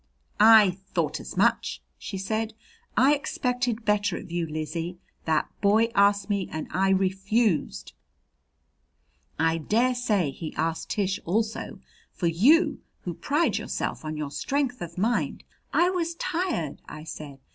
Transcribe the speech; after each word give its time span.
"I 0.39 0.79
thought 0.95 1.19
as 1.19 1.37
much!" 1.37 1.79
she 1.99 2.17
said. 2.17 2.55
"I 2.97 3.13
expected 3.13 3.85
better 3.85 4.17
of 4.17 4.31
you, 4.31 4.47
Lizzie. 4.47 4.97
That 5.25 5.47
boy 5.61 5.89
asked 5.93 6.27
me 6.27 6.49
and 6.51 6.67
I 6.71 6.89
refused. 6.89 7.93
I 9.37 9.59
dare 9.59 9.93
say 9.93 10.31
he 10.31 10.55
asked 10.55 10.89
Tish 10.89 11.19
also. 11.23 11.81
For 12.13 12.25
you, 12.25 12.81
who 13.01 13.13
pride 13.13 13.59
yourself 13.59 14.03
on 14.03 14.17
your 14.17 14.31
strength 14.31 14.81
of 14.81 14.97
mind" 14.97 15.43
"I 15.71 15.91
was 15.91 16.15
tired," 16.15 16.81
I 16.89 17.03
said. 17.03 17.39